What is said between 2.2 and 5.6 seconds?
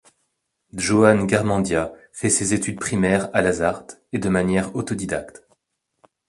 ses études primaires à Lasarte, et de manière autodidacte.